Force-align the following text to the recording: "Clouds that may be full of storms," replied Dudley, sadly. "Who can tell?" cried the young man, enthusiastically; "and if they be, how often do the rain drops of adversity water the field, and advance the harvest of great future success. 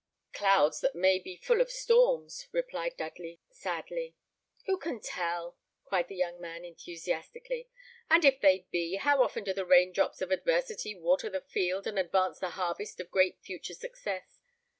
"Clouds 0.33 0.81
that 0.81 0.95
may 0.95 1.19
be 1.19 1.35
full 1.37 1.61
of 1.61 1.69
storms," 1.69 2.47
replied 2.51 2.97
Dudley, 2.97 3.39
sadly. 3.51 4.15
"Who 4.65 4.79
can 4.79 4.99
tell?" 4.99 5.59
cried 5.85 6.07
the 6.07 6.15
young 6.15 6.41
man, 6.41 6.65
enthusiastically; 6.65 7.69
"and 8.09 8.25
if 8.25 8.41
they 8.41 8.65
be, 8.71 8.95
how 8.95 9.21
often 9.21 9.43
do 9.43 9.53
the 9.53 9.63
rain 9.63 9.91
drops 9.93 10.19
of 10.19 10.31
adversity 10.31 10.95
water 10.95 11.29
the 11.29 11.41
field, 11.41 11.85
and 11.85 11.99
advance 11.99 12.39
the 12.39 12.49
harvest 12.57 12.99
of 12.99 13.11
great 13.11 13.43
future 13.43 13.75
success. 13.75 14.39